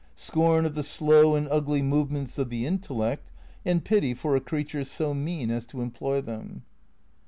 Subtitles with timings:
[0.15, 3.29] Scorn of the slow and ugly movements of the intellect,
[3.63, 6.63] and pity for a creature so mean as to employ them.